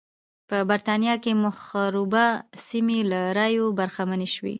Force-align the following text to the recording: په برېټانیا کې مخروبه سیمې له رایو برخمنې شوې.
په 0.49 0.57
برېټانیا 0.69 1.15
کې 1.23 1.31
مخروبه 1.45 2.25
سیمې 2.67 2.99
له 3.11 3.21
رایو 3.37 3.65
برخمنې 3.79 4.27
شوې. 4.35 4.49